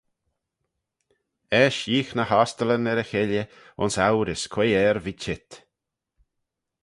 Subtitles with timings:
[1.61, 3.45] Eisht yeeagh ny ostyllyn er y cheilley
[3.79, 5.49] ayns ourys quoi er v'eh cheet.